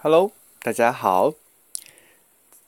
[0.00, 0.30] Hello，
[0.62, 1.34] 大家好。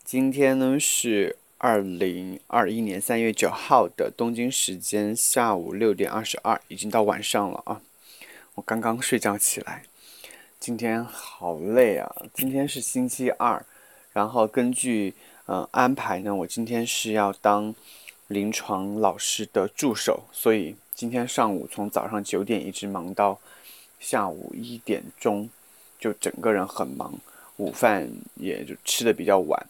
[0.02, 7.80] 今天呢是二零二一年三月九号的东京时间下午六点二十二，已经到晚上了啊。
[8.56, 9.84] 我刚刚睡觉起来，
[10.58, 12.12] 今天好累啊。
[12.34, 13.64] 今天是星期二，
[14.12, 15.14] 然后根据
[15.46, 17.72] 嗯安排呢，我今天是要当
[18.26, 23.38] 临床老师的助手，所以今天上午从早上九点一直忙到
[24.00, 25.48] 下午一点钟。
[26.00, 27.12] 就整个人很忙，
[27.58, 29.66] 午饭也就吃的比较晚，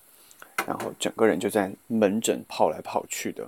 [0.65, 3.45] 然后整个人就在门诊跑来跑去的，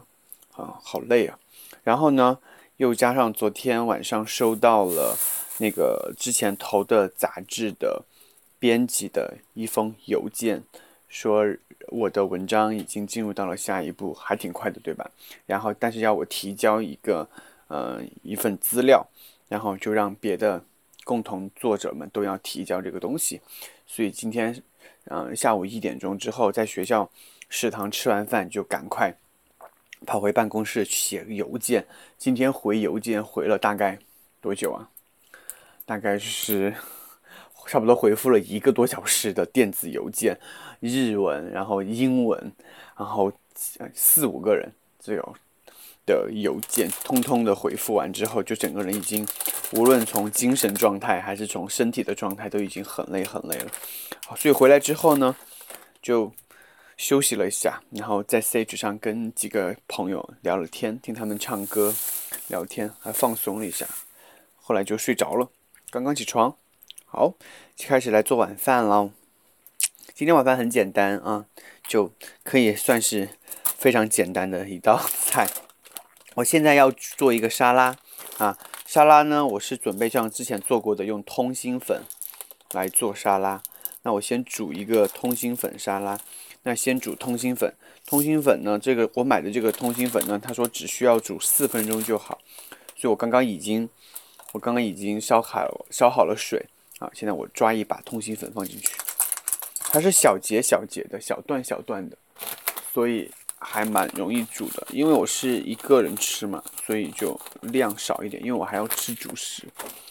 [0.57, 1.39] 啊，好累啊。
[1.85, 2.37] 然后呢，
[2.79, 5.17] 又加上昨天晚上收到了
[5.59, 8.05] 那个之前投的杂志的
[8.59, 10.65] 编辑的一封邮件，
[11.09, 11.47] 说
[11.89, 15.09] 我的文章已经进入到了下一步，还挺快的，对吧？
[15.47, 17.29] 然后但是要我提交一个
[17.69, 19.07] 呃一份资料，
[19.49, 20.65] 然后就让别的。
[21.05, 23.41] 共同作者们都要提交这个东西，
[23.87, 24.63] 所以今天，
[25.07, 27.11] 嗯，下午一点钟之后，在学校
[27.49, 29.15] 食堂吃完饭就赶快
[30.07, 31.85] 跑回办公室写邮件。
[32.19, 33.99] 今天回邮件回了大概
[34.41, 34.89] 多久啊？
[35.85, 36.75] 大概是
[37.67, 40.39] 差不多回复了一个多小时的电子邮件，
[40.81, 42.53] 日文，然后英文，
[42.97, 43.33] 然后
[43.93, 45.37] 四五个人只有。
[46.05, 49.27] 的邮件通通的回复完之后，就整个人已经，
[49.73, 53.71] 无论从精神状态还是从身体的状态，都已经很累很累了。
[54.27, 55.37] 好，所以回来之后呢，
[56.01, 56.33] 就
[56.97, 61.95] 休息了一下，然后在 Sage 上跟几个朋友聊了天，听他们唱歌，
[62.49, 63.87] 聊天还放松了一下，
[64.61, 65.51] 后来就睡着了。
[65.91, 66.57] 刚刚起床，
[67.07, 67.35] 好，
[67.77, 69.11] 就开始来做晚饭了。
[70.15, 71.47] 今天晚饭很简单啊，
[71.89, 73.31] 就可以算是
[73.79, 75.49] 非常简单的一道菜。
[76.35, 77.95] 我现在要做一个沙拉
[78.39, 82.03] 啊，沙拉呢，我是准备像之前做过的，用通心粉
[82.73, 83.63] 来做沙拉。
[84.03, 86.19] 那我先煮一个通心粉沙拉。
[86.63, 87.75] 那先煮通心粉，
[88.07, 92.39] 通心粉呢，这个我买的这个通心粉呢，他说只需要煮四分钟就好。
[92.97, 93.89] 所以我刚刚已经，
[94.53, 96.65] 我刚刚已经烧好烧好了水
[96.99, 97.11] 啊。
[97.13, 98.89] 现在我抓一把通心粉放进去，
[99.91, 102.17] 它是小节小节的小段小段的，
[102.95, 103.31] 所以。
[103.65, 108.43] 还蛮容易煮的，因为我是一个人吃嘛，所以就量少一点。
[108.43, 109.67] 因为我还要吃主食，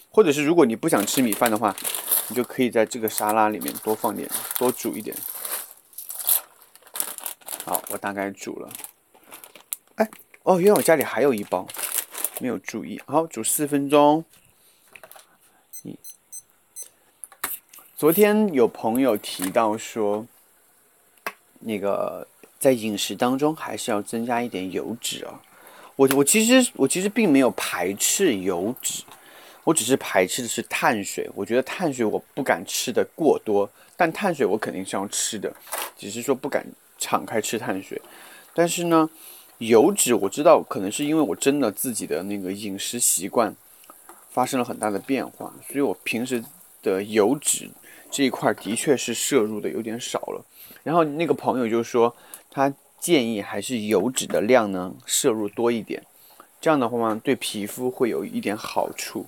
[0.09, 1.75] 或者是如果你不想吃米饭的话，
[2.29, 5.15] 你就可以在这个沙拉里面多放点，多煮一点。
[7.65, 8.69] 好，我大概煮了。
[9.95, 10.09] 哎，
[10.43, 11.67] 哦，原来我家里还有一包，
[12.39, 13.01] 没有注意。
[13.05, 14.25] 好，煮四分钟。
[17.95, 20.25] 昨天有朋友提到说，
[21.59, 22.27] 那个。
[22.61, 25.41] 在饮食当中还是要增加一点油脂啊！
[25.95, 29.01] 我我其实我其实并没有排斥油脂，
[29.63, 31.27] 我只是排斥的是碳水。
[31.33, 33.67] 我觉得碳水我不敢吃的过多，
[33.97, 35.51] 但碳水我肯定是要吃的，
[35.97, 36.63] 只是说不敢
[36.99, 37.99] 敞开吃碳水。
[38.53, 39.09] 但是呢，
[39.57, 43.55] 油脂我知道可能是因为我真的自己的那个饮食习惯
[44.29, 46.43] 发生了很大的变化，所以我平时
[46.83, 47.71] 的油脂
[48.11, 50.45] 这一块的确是摄入的有点少了。
[50.83, 52.15] 然后那个朋友就说。
[52.51, 56.03] 他建议还是油脂的量呢摄入多一点，
[56.59, 59.25] 这样的话嘛对皮肤会有一点好处。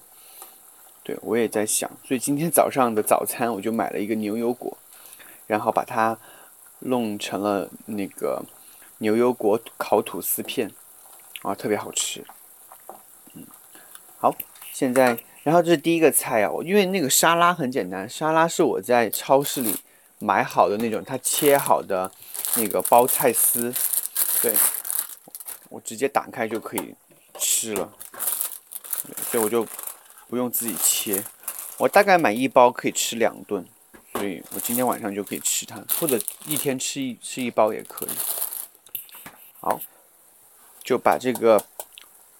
[1.02, 4.78] 对我也在想，所以今天早上的早餐我就买了一个牛油果，
[5.48, 6.18] 然后把它
[6.80, 8.44] 弄成了那个
[9.00, 10.72] 牛油果烤吐司片，
[11.42, 12.24] 啊，特别好吃。
[13.34, 13.46] 嗯，
[14.18, 14.34] 好，
[14.72, 19.76] 现在然后这是第一个菜啊，因为那个沙拉很简单，沙拉是我在超市里
[20.20, 22.12] 买好的那种，它切好的。
[22.56, 23.74] 那个包菜丝，
[24.42, 24.54] 对，
[25.70, 26.94] 我直接打开就可以
[27.40, 27.92] 吃了，
[29.30, 29.68] 所以我就
[30.28, 31.24] 不用自己切。
[31.78, 33.66] 我大概买一包可以吃两顿，
[34.12, 38.10] 所以我今天晚上就可以吃它，或者一天吃一吃一包也可以。
[39.60, 39.82] 好，
[40.84, 41.66] 就把这个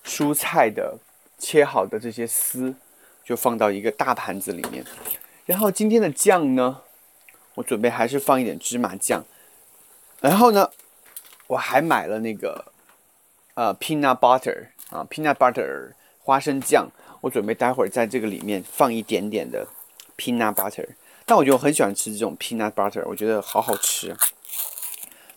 [0.06, 1.00] 蔬菜的
[1.40, 2.76] 切好的这些丝
[3.24, 4.86] 就放到一个大盘子里面，
[5.46, 6.82] 然后今天的酱呢，
[7.56, 9.26] 我准备还是放一点芝麻酱。
[10.24, 10.72] 然后呢，
[11.48, 12.72] 我还买了那个
[13.56, 16.88] 呃 peanut butter 啊 peanut butter 花生酱，
[17.20, 19.68] 我准备待会儿在这个里面放一点点的
[20.16, 20.88] peanut butter。
[21.26, 24.16] 但我觉得我很喜欢吃这种 peanut butter，我觉得好好吃。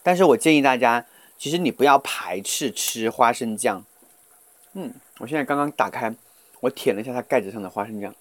[0.05, 1.05] 但是我建议大家，
[1.37, 3.85] 其实你不要排斥吃花生酱。
[4.75, 6.15] 嗯，我现在刚刚打开，
[6.61, 8.15] 我舔了一下它盖子上的花生酱，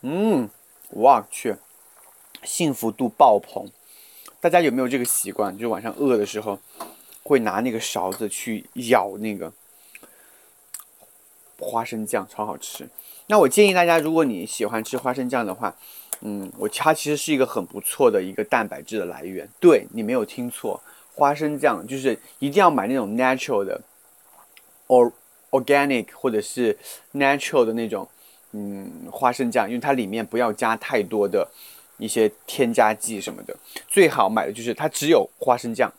[0.00, 0.48] 嗯，
[0.88, 1.56] 我去，
[2.42, 3.70] 幸福度爆棚。
[4.42, 5.52] 大家有没有这个习惯？
[5.54, 6.58] 就是晚上饿的时候，
[7.22, 9.52] 会拿那个勺子去舀那个
[11.60, 12.88] 花生酱，超好吃。
[13.28, 15.72] 那我建议大家，如果你喜欢吃花生酱的话，
[16.22, 19.48] 嗯，我它其实是一个很不错的一个蛋白质的来源。
[19.60, 20.82] 对你没有听错，
[21.14, 23.80] 花生酱就是一定要买那种 natural 的
[24.88, 25.12] ，or
[25.50, 26.76] organic 或者是
[27.14, 28.08] natural 的那种，
[28.50, 31.48] 嗯，花生酱，因为它里面不要加太多的
[31.98, 33.56] 一些添加剂什么的。
[33.88, 35.92] 最好买的就是它只有花生酱，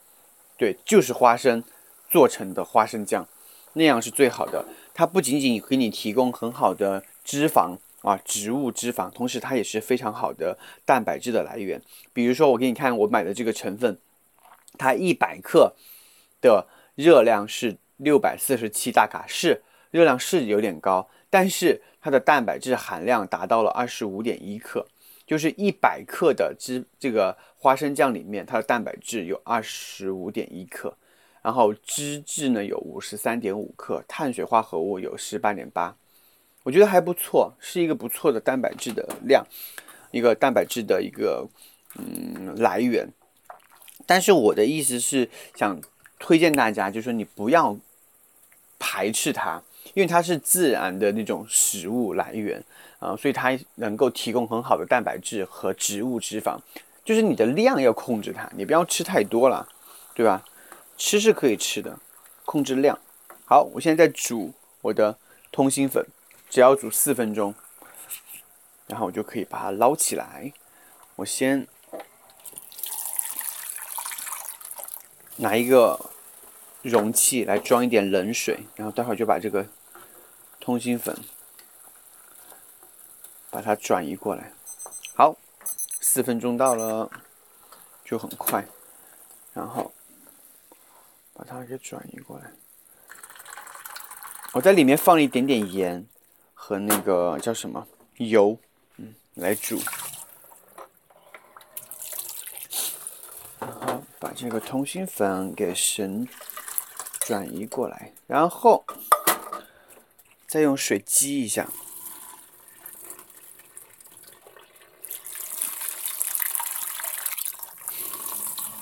[0.58, 1.64] 对，就是花生
[2.10, 3.28] 做成的花生酱，
[3.74, 4.66] 那样是最好的。
[4.94, 7.78] 它不仅仅给你提供很好的脂肪。
[8.04, 11.82] 啊，植物脂肪，同时它也是非常好的蛋白质的来源。
[12.12, 13.98] 比如说，我给你看我买的这个成分，
[14.78, 15.74] 它一百克
[16.42, 24.86] 的热量是六百四十七大卡，是热量是有点高，但是它的蛋白质含量达到了二十五点一克，
[25.34, 30.96] 就是一百克的脂这个花生酱里面，它的蛋白质有二十五点一克，
[31.42, 35.98] 然后脂质呢有五十三点五克，碳水化合物有十八点八。
[36.62, 39.44] 我觉得还不错，是一个不错的蛋白质的量，
[40.12, 41.50] 一个蛋白质的一个
[41.98, 43.10] 嗯来源。
[44.06, 45.82] 但是我的意思是想
[46.20, 47.76] 推荐大家，就是说你不要
[48.78, 49.60] 排斥它，
[49.96, 52.64] 因为它是自然的那种食物来源
[53.04, 56.58] 啊，所以它能够提供很好的蛋白质和植物脂肪。
[57.04, 59.68] 就是你的量要控制它，你不要吃太多了，
[60.14, 60.46] 对吧？
[60.98, 62.00] 吃是可以吃的，
[62.46, 62.98] 控制量。
[63.46, 65.18] 好，我现在在煮我的
[65.52, 66.06] 通心粉。
[66.50, 67.56] 只要煮四分钟，
[68.86, 70.54] 然后我就可以把它捞起来。
[71.16, 71.68] 我先
[75.38, 76.00] 拿一个
[76.84, 79.66] 容器来装一点冷水，然后待会儿就把这个
[80.60, 81.18] 通心粉
[83.54, 84.52] 把它转移过来。
[85.16, 85.38] 好，
[86.02, 87.10] 四分钟到了，
[88.04, 88.66] 就很快，
[89.54, 89.94] 然后
[91.34, 92.52] 把它给转移过来。
[94.54, 96.06] 我在里面放了一点点盐。
[96.66, 97.86] 和那个叫什么
[98.16, 98.58] 油，
[98.96, 99.82] 嗯，来煮，
[103.60, 106.26] 然后把这个通心粉给神
[107.20, 108.86] 转移过来，然后
[110.48, 111.68] 再用水激一下。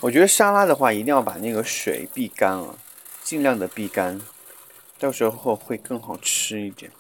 [0.02, 2.76] 我觉得沙拉的话，一定要把那个水避干啊，
[3.24, 4.20] 尽量的避干，
[4.98, 6.92] 到时候会更好吃一点。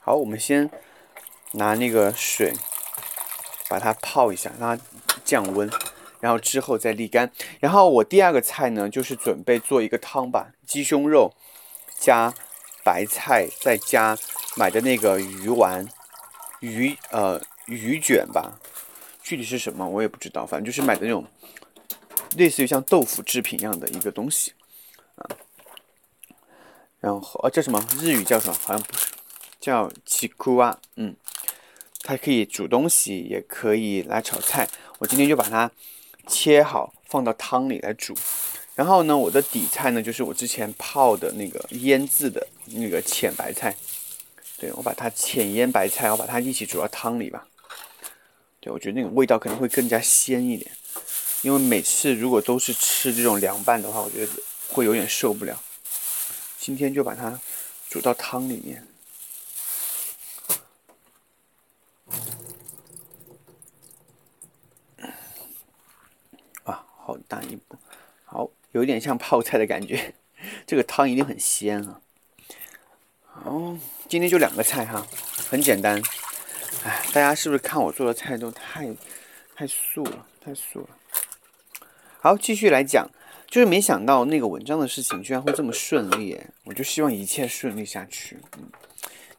[0.00, 0.68] 好，我们先
[1.52, 2.52] 拿那个水
[3.68, 4.84] 把它泡一下，让它
[5.24, 5.70] 降温，
[6.18, 7.30] 然后之后再沥干。
[7.60, 11.32] 然后我第二个菜呢，就是准备做一个汤吧，鸡胸肉
[11.96, 12.34] 加
[12.82, 14.18] 白菜，再加
[14.56, 15.88] 买的那个鱼丸、
[16.58, 18.58] 鱼呃鱼卷吧，
[19.30, 21.24] 具体是什么我也不知道，反正就是买的那种
[22.36, 24.52] 类似于像豆腐制品一样的一个东西
[25.14, 25.22] 啊。
[26.98, 27.80] 然后啊，叫什么？
[28.00, 28.54] 日语叫什么？
[28.60, 29.06] 好像不是。
[29.60, 31.14] 叫奇库啊，嗯，
[32.02, 34.68] 它可以煮东西，也可以来炒菜。
[34.98, 35.70] 我今天就把它
[36.26, 38.12] 切好，放到汤里来煮。
[38.74, 43.76] 然后呢，我的底菜呢，就是我之前泡的那个腌制的那个浅白菜。
[44.58, 47.46] 对我把它浅腌白菜，我把它一起煮到汤里吧。
[48.60, 50.70] 对我觉得那个味道可能会更加鲜一点。
[51.42, 54.32] 因为每次如果都是吃这种凉拌的话，我觉得
[54.68, 55.62] 会有点受不了。
[56.58, 57.40] 今天就把它
[57.88, 58.86] 煮到汤里面。
[66.64, 67.78] 哇好大一步，
[68.26, 70.14] 好，有点像泡菜的感觉，
[70.66, 72.02] 这个汤一定很鲜啊。
[73.24, 73.78] 好，
[74.10, 75.06] 今天就两个菜哈，
[75.48, 76.02] 很简单。
[76.84, 78.88] 哎，大家是不是看我做的菜都太
[79.54, 80.88] 太素了，太素了？
[82.20, 83.08] 好，继续来讲，
[83.46, 88.38] 就是没想到那个文章的事情居然会这么顺利，我就希望一切顺利下去。
[88.56, 88.70] 嗯，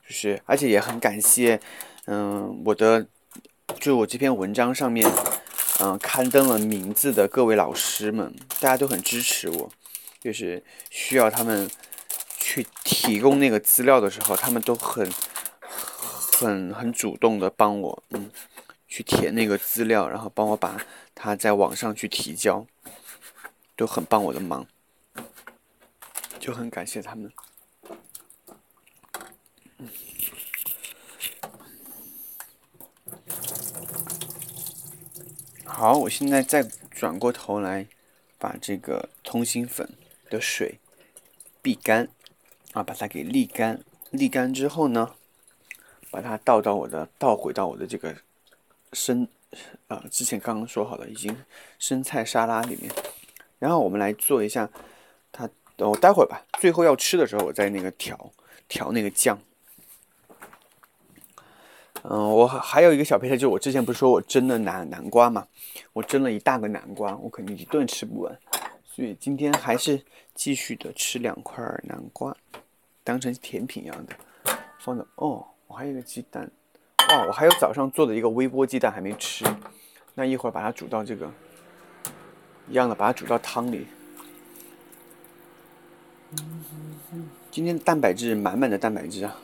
[0.08, 1.60] 就是而且也很感谢，
[2.06, 3.08] 嗯，我的，
[3.80, 5.12] 就我这篇文章上面。
[5.84, 9.72] 嗯，刊登了名字的各位老师们，大家都很支持我。
[10.20, 11.68] 就是需要他们
[12.38, 15.12] 去提供那个资料的时候，他们都很、
[16.46, 18.32] 很、很主动的帮我，嗯，
[18.88, 20.84] 去填那个资料，然后帮我把
[21.14, 22.66] 它在网上去提交，
[23.76, 24.66] 都很帮我的忙，
[26.40, 27.32] 就很感谢他们。
[35.64, 37.88] 好，我现在再转过头来，
[38.38, 39.90] 把这个通心粉
[40.30, 40.80] 的水
[41.64, 42.10] 沥干，
[42.74, 43.84] 啊，把它给沥干。
[44.12, 45.16] 沥干之后呢，
[46.12, 48.14] 把它倒到我的，倒回到我的这个
[48.94, 49.28] 生，
[49.88, 51.36] 啊，之前刚刚说好了，已经
[51.80, 52.92] 生菜沙拉里面。
[53.58, 54.70] 然后我们来做一下
[55.32, 58.32] 它，等我待会儿吧，最后要吃的时候，我再那个调
[58.68, 59.40] 调那个酱。
[62.04, 65.48] 嗯，我还有一个小配菜，就是我之前不是说我蒸了南南瓜嘛，
[65.94, 68.40] 我蒸了一大个南瓜，我肯定一顿吃不完，
[68.84, 70.04] 所以今天还是
[70.34, 72.36] 继续的吃两块南瓜，
[73.04, 74.16] 当成甜品一样的
[74.80, 75.06] 放的。
[75.18, 76.52] 哦，我还有一个鸡蛋，
[77.08, 79.46] 哇，我还有早上做的一个微波鸡蛋还没吃，
[80.16, 81.32] 那一会儿把它煮到这个
[82.68, 83.88] 一样的，把它煮到汤里。
[87.50, 89.38] 今天蛋白质满满的蛋白质啊！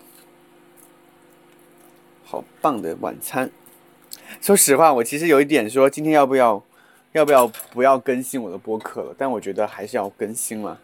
[2.26, 3.50] 好棒的晚餐。
[4.42, 6.62] 说实话，我其实有一点说，今天要不要，
[7.14, 9.16] 要不要不要更新我的播客了？
[9.18, 10.78] 但我觉得还是要更新了，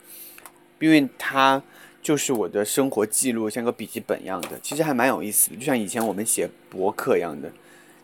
[0.80, 1.62] 因为它
[2.03, 5.55] 就是我的生活记录，像个笔记本一样的，其实还蛮有意思的。
[5.55, 7.50] 就像以前我们写博客一样的，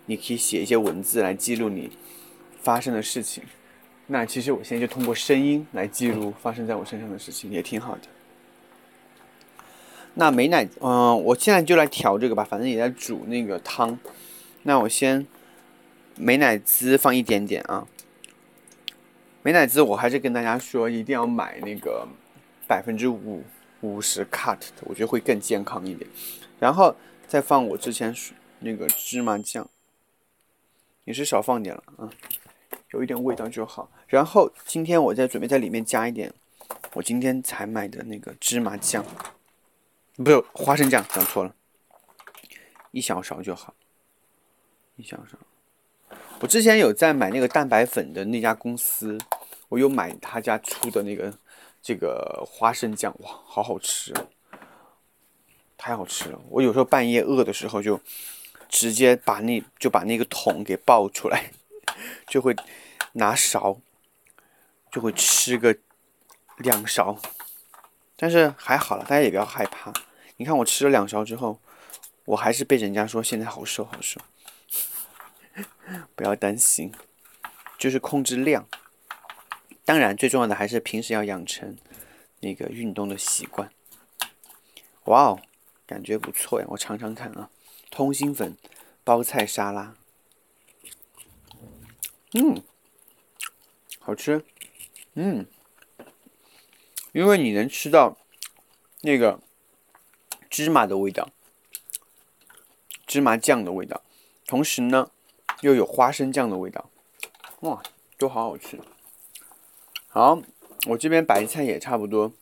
[0.06, 1.92] 你可以写一些文字来记录你
[2.62, 3.44] 发生的事情。
[4.08, 8.02] 那其实我现在就通过声音来记录发生在我身上的事情，也挺好的。
[10.16, 14.00] 那美乃，嗯，我现在就来调这个吧，反正也在煮那个汤。
[14.64, 15.28] 那我先
[16.16, 17.86] 美乃滋放一点点啊。
[19.44, 22.08] 美乃滋我还是跟大家说，一定要买那个
[22.66, 23.44] 百分之五
[23.82, 26.10] 五十 cut 的，我觉得会更健康一点。
[26.60, 26.96] 然后
[27.28, 28.14] 再放我之前
[28.60, 29.70] 那个芝麻酱，
[31.06, 32.10] 也是少放点了啊，
[32.92, 33.90] 有一点味道就好。
[34.08, 36.34] 然后今天我再准备在里面加一点
[36.94, 39.06] 我今天才买的那个芝麻酱。
[40.18, 41.56] 不是花生酱，讲错了，
[42.92, 43.74] 一小勺就好，
[44.98, 45.38] 一小勺。
[46.42, 49.18] 我之前有在买那个蛋白粉的那家公司，
[49.70, 51.34] 我有买他家出的那个
[51.82, 54.14] 这个花生酱，哇，好好吃，
[55.78, 56.40] 太好吃了。
[56.50, 58.00] 我有时候半夜饿的时候，就
[58.68, 61.52] 直接把那就把那个桶给抱出来，
[62.28, 62.56] 就会
[63.14, 63.80] 拿勺，
[64.92, 65.78] 就会吃个
[66.58, 67.18] 两勺。
[68.16, 69.94] 但是还好了，大家也不要害怕。
[70.38, 71.60] 你看我吃了两勺之后，
[72.26, 74.20] 我还是被人家说现在好瘦好瘦。
[76.16, 76.94] 不要担心，
[77.78, 78.68] 就是控制量。
[79.90, 81.76] 当然，最重要的还是平时要养成
[82.42, 83.74] 那个运动的习惯。
[85.06, 85.42] 哇哦，
[85.88, 86.68] 感觉不错呀！
[86.70, 87.50] 我尝尝看啊，
[87.90, 88.56] 通心粉
[89.04, 89.96] 包菜沙拉，
[92.34, 92.62] 嗯，
[93.98, 94.46] 好吃，
[95.16, 95.48] 嗯，
[97.12, 98.16] 因为你能吃到
[99.02, 99.40] 那个。
[100.52, 101.30] 芝麻的味道，
[103.08, 104.04] 芝麻酱的味道，
[104.46, 105.10] 同时呢，
[105.62, 106.92] 又有花生酱的味道，
[107.62, 107.82] 哇，
[108.20, 108.80] 都好好吃。
[110.12, 110.42] 好，
[110.88, 112.34] 我这边白菜也差不多，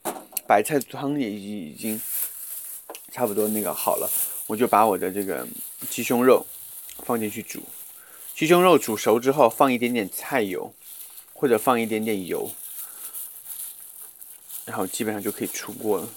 [0.48, 2.02] 白菜汤也已经
[3.12, 4.10] 差不多那个好了，
[4.48, 5.46] 我就把我的这个
[5.90, 6.46] 鸡胸肉
[7.04, 7.62] 放进去煮。
[8.34, 10.74] 鸡胸肉煮熟之后，放一点点菜油，
[11.34, 12.50] 或者放一点点油，
[14.64, 16.08] 然后基本上就可以出锅了。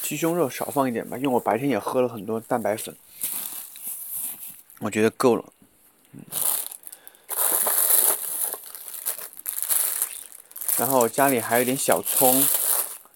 [0.00, 2.94] 鸡胸肉少放一点吧，因为我白天也喝了很多蛋白粉，
[4.78, 5.44] 我觉得够了。
[10.78, 12.46] 然后家里还有点小葱，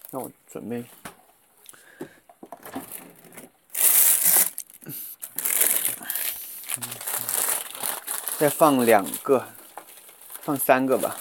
[0.09, 0.83] 那我准备
[8.39, 9.47] 再放两个，
[10.41, 11.17] 放三个吧。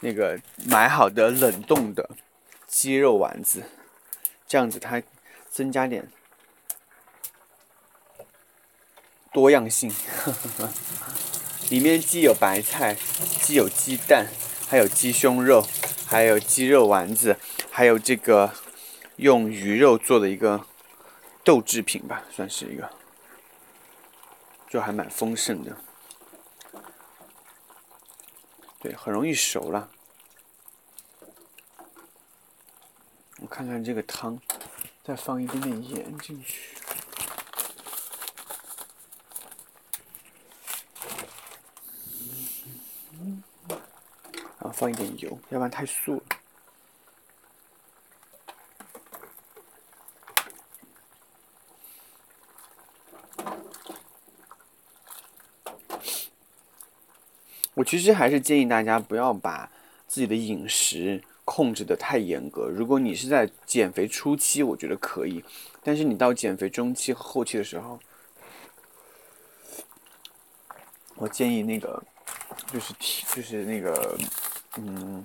[0.00, 2.10] 那个买好的冷冻的
[2.68, 3.64] 鸡肉丸子。
[4.46, 5.02] 这样子它
[5.50, 6.08] 增加点
[9.32, 9.92] 多样性，
[11.68, 12.96] 里面既有白菜，
[13.42, 14.28] 既有鸡蛋，
[14.68, 15.64] 还有鸡胸肉，
[16.06, 17.36] 还有鸡肉丸子，
[17.70, 18.52] 还有这个
[19.16, 20.66] 用鱼肉做的一个
[21.44, 22.90] 豆制品吧，算是一个，
[24.68, 25.76] 就还蛮丰盛的，
[28.80, 29.88] 对，很容易熟了。
[33.38, 34.40] 我看看这个汤，
[35.04, 36.74] 再放一点点盐进去，
[44.58, 46.22] 然后放一点油，要不然太素了。
[57.74, 59.70] 我其实还是建议大家不要把
[60.06, 61.22] 自己的饮食。
[61.48, 62.66] 控制的太严格。
[62.66, 65.40] 如果你是在减肥初期，我觉得可以；
[65.80, 68.00] 但是你到减肥中期和后期的时候，
[71.14, 72.02] 我建议那个
[72.72, 74.18] 就是体就是那个
[74.76, 75.24] 嗯，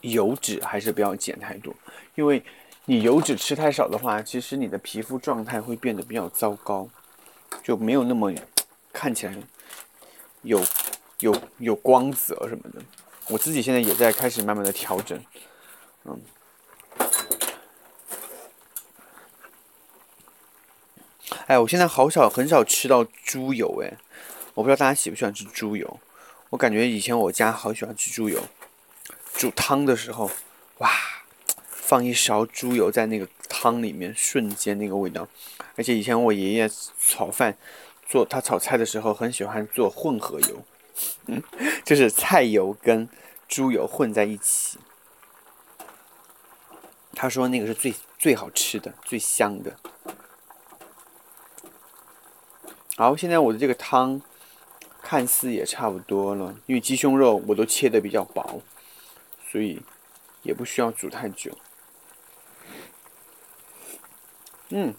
[0.00, 1.74] 油脂还是不要减太多，
[2.14, 2.42] 因为
[2.84, 6.88] 你油脂吃太少的话，其实你的皮肤状态会变得比较糟糕，
[7.62, 8.32] 就没有那么
[8.92, 9.36] 看起来
[10.42, 10.64] 有
[11.20, 12.80] 有有光泽什么的。
[13.28, 15.20] 我自己现在也在开始慢慢的调整，
[16.04, 16.20] 嗯，
[21.46, 23.98] 哎，我现在好少很少吃到猪油哎，
[24.56, 26.00] 我不知道大家喜不喜欢吃猪油。
[26.48, 28.42] 我感觉以前我家好喜欢吃猪油，
[29.34, 30.30] 煮汤的时候，
[30.78, 30.90] 哇，
[31.68, 35.28] 放一勺猪油在那个汤里面，瞬间那个味道。
[35.76, 37.54] 而且以前我爷爷炒饭
[38.08, 40.64] 做他炒菜的时候，很喜欢做混合油，
[41.26, 41.42] 嗯，
[41.84, 43.06] 就是菜油跟
[43.46, 44.78] 猪油混在一起。
[47.12, 49.76] 他说那个是最最好吃的、最香的。
[52.96, 54.22] 然后，现在我的这个汤
[55.08, 58.60] 看似也差不多了，因为鸡胸肉我都切的比较薄，
[59.48, 59.80] 所以
[60.42, 61.56] 也不需要煮太久。
[64.70, 64.92] 嗯，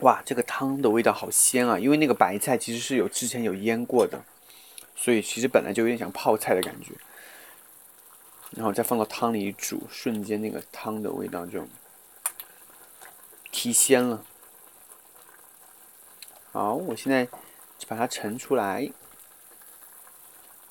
[0.00, 1.78] 哇，这个汤的味道好鲜啊！
[1.78, 4.24] 因为那个白菜其实是有之前有腌过的，
[4.96, 6.94] 所以其实本来就有点像泡菜的感觉。
[8.52, 11.68] 然后再放到汤里煮，瞬间那个汤的味道就
[13.50, 14.24] 提鲜了。
[16.50, 17.28] 好，我现在
[17.86, 18.90] 把它盛出来。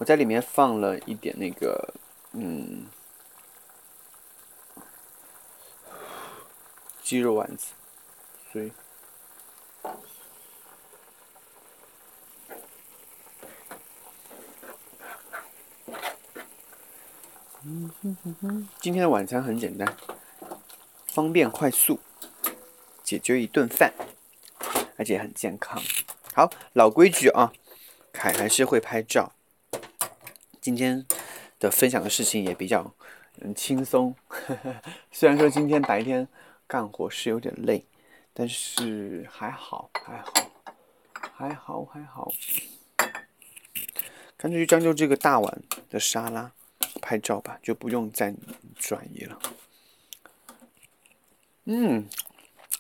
[0.02, 1.94] 我在里面放了一点那个，
[2.32, 2.88] 嗯，
[7.04, 7.68] 鸡肉丸子，
[8.52, 8.72] 所以，
[17.64, 19.96] 嗯哼哼哼，今天的晚餐很简单，
[21.06, 22.00] 方便快速，
[23.04, 23.94] 解决一顿饭。
[24.98, 25.80] 而且很健康。
[26.34, 27.54] 好，老规矩啊，
[28.12, 29.34] 凯还是会拍照。
[30.62, 31.04] 今天
[31.60, 32.94] 的分享的事情也比较
[33.42, 34.16] 嗯轻松，
[35.12, 36.28] 虽然说今天白天
[36.68, 37.84] 干活是有点累，
[38.32, 40.32] 但是还好，还好，
[41.14, 42.32] 还好，还好。
[44.38, 46.52] 干脆就将就这个大碗的沙拉
[47.02, 48.34] 拍照吧，就不用再
[48.76, 49.40] 转移了。
[51.66, 52.08] 嗯，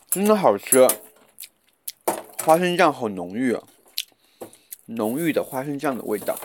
[0.10, 0.88] 真的好吃。
[2.44, 3.64] 花生酱好浓郁啊，
[4.86, 6.38] 浓郁的花生酱的味道。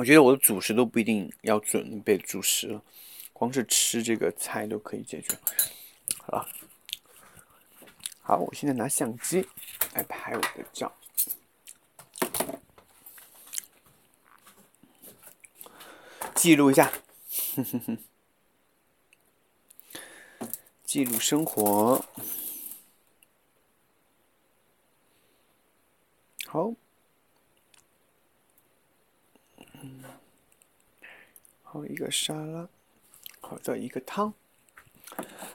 [0.00, 2.82] 我觉得我的主食都不一定要准备主食了，
[3.34, 5.36] 光是吃这个菜都可以解决。
[6.20, 6.48] 好了，
[8.22, 9.46] 好，我现在拿相机
[9.92, 10.90] 来拍我的照，
[16.34, 16.90] 记录一下，
[20.86, 22.02] 记录生活。
[26.46, 26.72] 好，
[31.72, 32.68] 好一个沙拉，
[33.40, 34.34] 好的一个汤，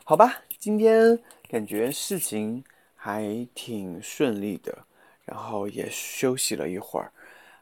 [0.06, 2.64] 好吧，今天感觉事情
[2.96, 4.86] 还挺顺利的，
[5.26, 7.12] 然后也休息了一会儿，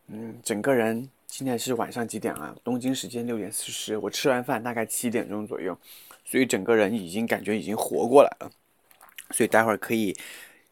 [0.06, 2.56] 嗯，整个人今天是晚上几点啊？
[2.64, 5.76] 东京时间六点四十，我吃完饭大概七点钟左右，
[6.24, 8.52] 所以整个人已经感觉已经活过来了，
[9.32, 10.16] 所以待会儿可以。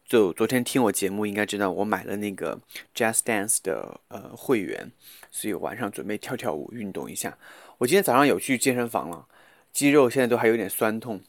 [0.04, 2.60] 就昨天听我节目应该知道，我买了那个
[2.94, 4.92] Jazz Dance 的呃会员，
[5.30, 7.38] 所以晚上准备跳跳舞运动一下。
[7.82, 9.26] 我今天早上有去健身房了，
[9.72, 11.20] 肌肉现在都还有点酸痛，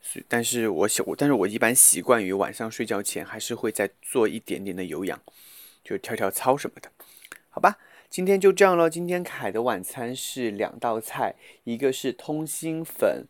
[0.00, 5.20] 所以但是我想，但是我一般习惯于晚上睡觉前还是会再做一点点的有氧，
[5.82, 6.88] 就跳跳操什么的。
[7.48, 7.76] 好吧，
[8.08, 8.88] 今天就这样了。
[8.88, 13.26] 今天凯的晚餐是两道菜，一个是通心粉，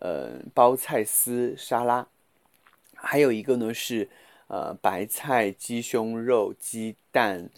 [0.00, 2.06] 呃，包菜丝沙拉，
[2.94, 4.08] 还有一个呢是。
[4.46, 7.48] 呃，白菜鸡胸肉鸡蛋，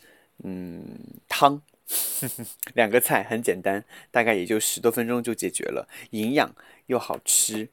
[0.45, 0.97] 嗯，
[1.29, 1.61] 汤，
[2.75, 6.55] 两个菜很简单，大概也就十多分钟就解决了，营养
[6.87, 7.69] 又好吃，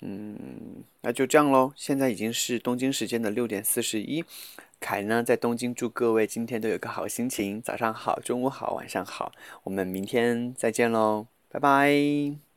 [0.00, 1.72] 嗯，那就这样喽。
[1.76, 4.24] 现在已经是东京时间的六点四十一，
[4.80, 9.32] 凯呢在东京，祝各位今天都有个好心情，早上好，中午好，晚上好，
[9.64, 12.47] 我们明天再见喽，拜拜。